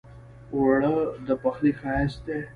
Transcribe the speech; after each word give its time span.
اوړه 0.53 0.93
د 1.25 1.27
پخلي 1.41 1.71
ښايست 1.79 2.19
دی 2.27 2.39